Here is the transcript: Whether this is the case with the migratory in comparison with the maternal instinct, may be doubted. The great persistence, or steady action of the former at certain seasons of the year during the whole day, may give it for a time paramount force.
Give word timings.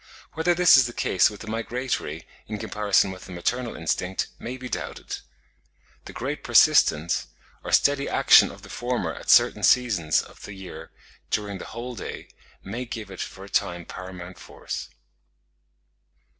Whether 0.33 0.55
this 0.55 0.77
is 0.79 0.87
the 0.87 0.93
case 0.93 1.29
with 1.29 1.41
the 1.41 1.47
migratory 1.47 2.27
in 2.47 2.57
comparison 2.57 3.11
with 3.11 3.25
the 3.25 3.31
maternal 3.31 3.75
instinct, 3.75 4.29
may 4.39 4.57
be 4.57 4.67
doubted. 4.67 5.17
The 6.05 6.11
great 6.11 6.43
persistence, 6.43 7.27
or 7.63 7.71
steady 7.71 8.09
action 8.09 8.49
of 8.49 8.63
the 8.63 8.69
former 8.71 9.13
at 9.13 9.29
certain 9.29 9.61
seasons 9.61 10.23
of 10.23 10.41
the 10.41 10.53
year 10.53 10.89
during 11.29 11.59
the 11.59 11.65
whole 11.65 11.93
day, 11.93 12.29
may 12.63 12.85
give 12.85 13.11
it 13.11 13.21
for 13.21 13.45
a 13.45 13.47
time 13.49 13.85
paramount 13.85 14.39
force. 14.39 14.89